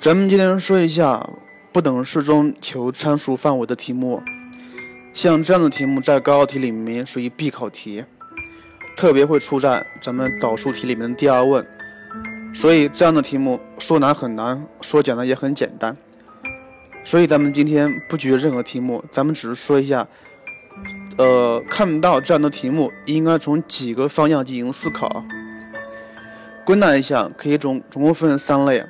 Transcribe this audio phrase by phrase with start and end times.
[0.00, 1.28] 咱们今天说一下
[1.72, 4.22] 不等式中求参数范围的题目，
[5.12, 8.02] 像这样的题目在高考题里面属于必考题，
[8.96, 11.66] 特别会出在咱们导数题里面的第二问。
[12.54, 15.94] 所以这样的题目说难很难，说简单也很简单。
[17.04, 20.08] 所以咱们今天不举任何题目，咱们只是说一下，
[21.18, 25.22] 呃，看到这样的题目应该从几个方向进行思考。
[26.64, 28.82] 归纳一下，可以总总共分三类。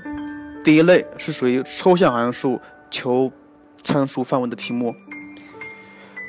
[0.65, 2.61] 第一类是属于抽象函数
[2.91, 3.31] 求
[3.83, 4.95] 参数范围的题目，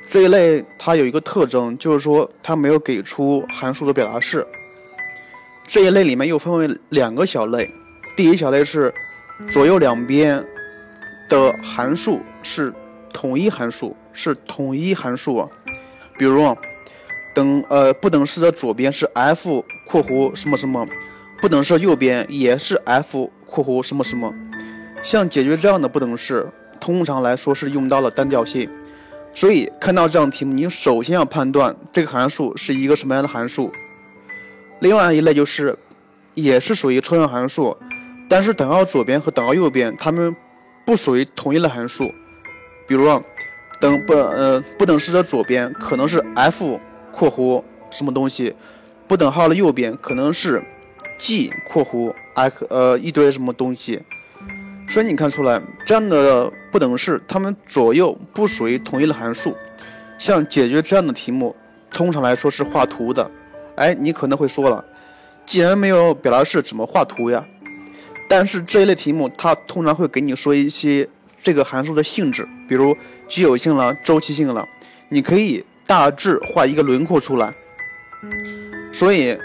[0.08, 4.46] 这一类它有一个特征，就是说它没有给出函数的表达式。
[5.68, 7.70] 这一类里面又分为两个小类，
[8.16, 8.94] 第一小类是
[9.50, 10.44] 左右两边
[11.30, 12.74] 的函数是
[13.14, 15.50] 统一函数，是统一函数啊，
[16.18, 16.56] 比如
[17.34, 20.86] 等呃不等式的左边是 f 括弧什么什么，
[21.42, 23.30] 不等式右边也是 f。
[23.54, 24.34] 括弧什么什么，
[25.02, 26.48] 像解决这样的不等式，
[26.80, 28.70] 通常来说是用到了单调性。
[29.34, 33.70] 所以看到这样题目，你首先要判断这个函数是一个什么样的函数。
[34.80, 35.78] 另外一类就是，
[36.34, 37.76] 也是属于抽象函数，
[38.30, 40.34] 但是等号左边和等号右边它们
[40.86, 42.10] 不属于同一类函数。
[42.88, 43.22] 比如，
[43.82, 46.80] 等不呃不等式的左边可能是 f
[47.12, 48.56] 括弧什么东西，
[49.10, 50.64] 不等号的右边可能是
[51.22, 52.14] g 括弧。
[52.34, 54.02] x 呃一堆什么东西，
[54.90, 59.54] 所以你看出来这样的不等式，它们左右不属于同一类函数。
[60.18, 61.54] 像解决这样的题目，
[61.92, 63.30] 通常来说是画图的。
[63.76, 64.84] 哎，你可能会说了，
[65.46, 67.46] 既然没有表达式，怎么画图呀？
[68.30, 71.06] 但是这一类题目，它通常会给你说一些
[71.44, 72.96] 这个函数的性质，比如
[73.28, 74.66] 奇偶性了、周期性了，
[75.10, 77.54] 你可以大致画一个轮廓出来。
[78.94, 79.38] 所以。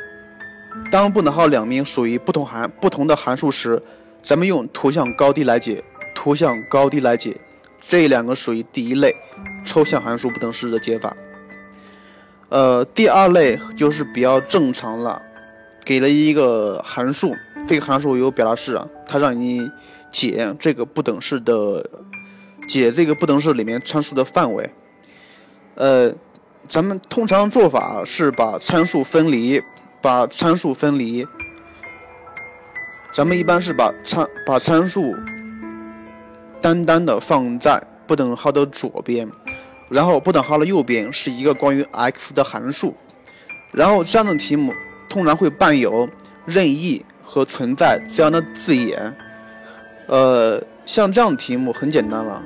[0.91, 3.83] 当不等号两边属于不同函不同的函数时，
[4.23, 5.83] 咱们用图像高低来解。
[6.15, 7.37] 图像高低来解，
[7.81, 9.15] 这两个属于第一类
[9.65, 11.15] 抽象函数不等式的解法。
[12.49, 15.21] 呃，第二类就是比较正常了，
[15.85, 17.35] 给了一个函数，
[17.69, 19.71] 这个函数有表达式啊，它让你
[20.11, 21.89] 解这个不等式的
[22.67, 24.69] 解这个不等式里面参数的范围。
[25.75, 26.11] 呃，
[26.67, 29.63] 咱们通常做法是把参数分离。
[30.07, 31.27] 把参数分离，
[33.13, 35.17] 咱们一般是把参把参数
[36.61, 39.29] 单单的放在不等号的左边，
[39.89, 42.95] 然后不等号的右边是一个关于 x 的函数，
[43.73, 44.73] 然后这样的题目
[45.09, 46.09] 通常会伴有
[46.45, 49.13] 任意和存在这样的字眼。
[50.07, 52.41] 呃，像这样题目很简单了，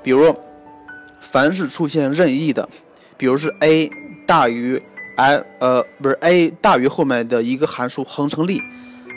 [0.00, 0.32] 比如
[1.18, 2.68] 凡是出现任意的，
[3.16, 3.90] 比如是 a
[4.24, 4.80] 大于。
[5.16, 8.60] I 呃不是 a 大于后面的一个函数恒成立，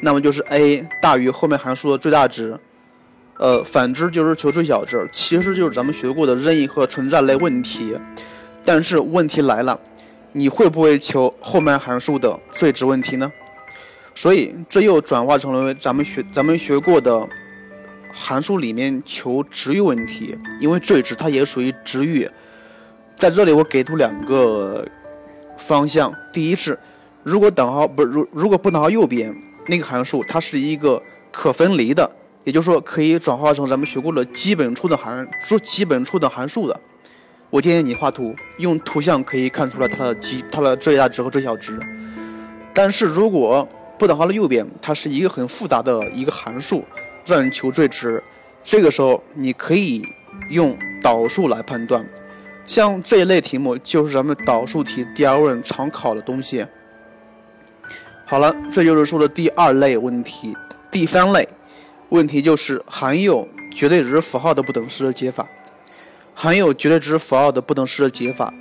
[0.04, 2.58] 那么就是 a 大于后面函数的最大值，
[3.38, 7.98] 呃反之就是求最小值，其实就是咱们学过的任意和存在类问题。
[8.64, 9.80] 但是问题来了，
[10.34, 13.32] 你会不会求后面函数的最值问题呢？
[14.14, 17.28] 所以这又转化成了咱们学咱们学过的
[18.14, 22.30] 函数里面求值域问题，因为最值它也属于值域。
[23.16, 24.86] 在这里我给出两个。
[25.58, 26.78] 方向第一是，
[27.24, 29.36] 如果等号不如如果不等号右边
[29.68, 31.02] 那个函数它是一个
[31.32, 32.10] 可分离的，
[32.46, 36.80] 也就是说可以转化成咱们学过的基本初等函数基本初等函数的，
[37.50, 41.78] 我建议你画图，用图像可以看出来它的基它的最大值和最小值。
[42.74, 43.68] 但是如果
[43.98, 46.86] 不等号的右边它是一个很复杂的一个函数，
[47.26, 48.24] 让你求最值，
[48.64, 50.02] 这个时候你可以
[50.52, 52.08] 用导数来判断。
[52.68, 56.64] 像这一类题目就是咱们导数题第二问常考的东西。
[58.26, 60.56] 好了，这就是说的第二类问题。
[60.92, 61.48] 第三类
[62.10, 65.48] 问题就是含有绝对值符号的不等式的解法。
[66.36, 68.54] 含有绝对值符号的不等式的解法，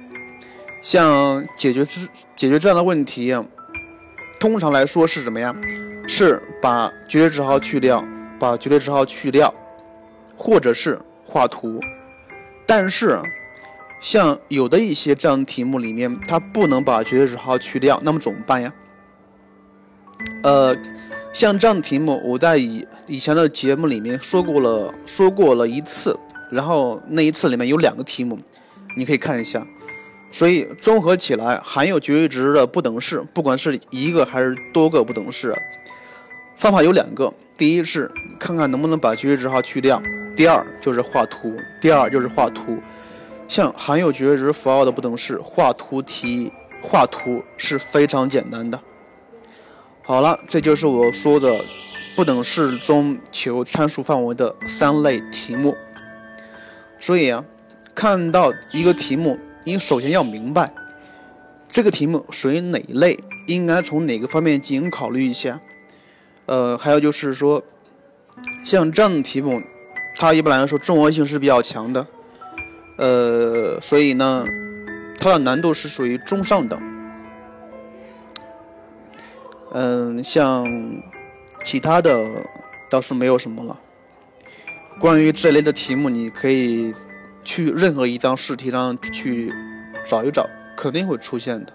[0.80, 3.36] 像解决之解决这样的问题，
[4.38, 5.54] 通常来说是什么呀？
[6.06, 8.02] 是把绝对值号去掉，
[8.38, 9.52] 把绝对值号去掉，
[10.36, 11.80] 或者是画图。
[12.64, 13.20] 但是。
[14.01, 18.72] 像有的一些这样的题目里面，它不能把绝对值号去掉，那么怎么办呀？
[20.43, 20.77] 呃，
[21.33, 26.19] 像这样的题目，我在以以前的节目里面说过了，说过了一次，
[26.51, 28.39] 然后那一次里面有两个题目，
[28.97, 29.66] 你可以看一下。
[30.31, 35.57] 所以综合起来，含有绝对值的不等式，不管是一个还是多个不等式，
[36.57, 39.98] 方法有两个：第一是看看能不能把绝对值号去掉；
[40.37, 41.57] 第二就是画图。
[41.81, 42.78] 第二就是画图。
[43.48, 46.53] 像含有绝对值符号的不等式，画图题
[46.83, 48.81] 画图是非常简单的。
[50.03, 51.65] 好了，这就是我说的
[52.15, 55.77] 不等式中求参数范围的三类题目。
[56.98, 57.45] 所以啊，
[57.95, 60.72] 看到一个题目，你首先要明白
[61.69, 65.60] 这个题目属于哪一类，应该从哪个方面进行考虑一下。
[66.47, 67.63] 呃，还有就是说，
[68.65, 69.60] 像这样的题目，
[70.16, 72.07] 它一般来说综合性是比较强的。
[72.97, 74.45] 呃，所以呢，
[75.19, 76.81] 它的难度是属于中上等。
[79.72, 80.66] 嗯，像
[81.63, 82.43] 其他的
[82.91, 83.78] 倒是没有什么了。
[84.98, 86.95] 关于这类的题目，你可以
[87.45, 89.53] 去任何一张试题上去
[90.07, 91.72] 找一找，肯定会出现的。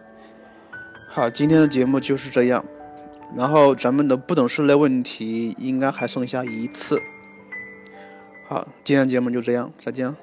[1.07, 2.65] 好，今天的节目就是这样。
[3.35, 6.99] 然后咱们的不等式类问题应该还剩下一次。
[8.47, 10.15] 好，今天节目就这样，再见。